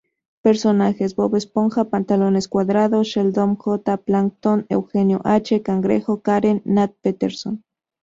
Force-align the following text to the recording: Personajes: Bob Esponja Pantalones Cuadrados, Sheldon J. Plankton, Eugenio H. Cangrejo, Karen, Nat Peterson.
Personajes: 0.41 1.15
Bob 1.15 1.35
Esponja 1.35 1.83
Pantalones 1.83 2.47
Cuadrados, 2.47 3.05
Sheldon 3.09 3.55
J. 3.55 3.97
Plankton, 3.99 4.65
Eugenio 4.67 5.21
H. 5.23 5.61
Cangrejo, 5.61 6.21
Karen, 6.23 6.63
Nat 6.65 6.93
Peterson. 7.03 7.63